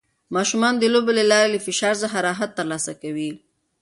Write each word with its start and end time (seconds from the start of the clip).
ماشومان 0.35 0.73
د 0.77 0.83
لوبو 0.93 1.11
له 1.19 1.23
لارې 1.31 1.49
له 1.53 1.59
فشار 1.65 1.95
څخه 2.03 2.17
راحت 2.27 2.49
ترلاسه 2.59 2.91
کوي. 3.01 3.31